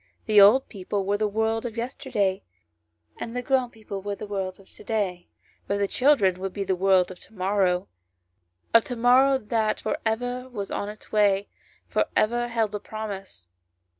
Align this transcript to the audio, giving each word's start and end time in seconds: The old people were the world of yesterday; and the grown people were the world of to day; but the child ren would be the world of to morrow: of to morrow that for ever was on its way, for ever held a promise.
The 0.25 0.41
old 0.41 0.67
people 0.67 1.05
were 1.05 1.17
the 1.19 1.27
world 1.27 1.63
of 1.63 1.77
yesterday; 1.77 2.41
and 3.19 3.35
the 3.35 3.43
grown 3.43 3.69
people 3.69 4.01
were 4.01 4.15
the 4.15 4.25
world 4.25 4.59
of 4.59 4.67
to 4.67 4.83
day; 4.83 5.27
but 5.67 5.77
the 5.77 5.87
child 5.87 6.21
ren 6.21 6.39
would 6.39 6.53
be 6.53 6.63
the 6.63 6.75
world 6.75 7.11
of 7.11 7.19
to 7.19 7.33
morrow: 7.35 7.87
of 8.73 8.83
to 8.85 8.95
morrow 8.95 9.37
that 9.37 9.79
for 9.79 9.99
ever 10.03 10.49
was 10.49 10.71
on 10.71 10.89
its 10.89 11.11
way, 11.11 11.49
for 11.87 12.07
ever 12.17 12.47
held 12.47 12.73
a 12.73 12.79
promise. 12.79 13.47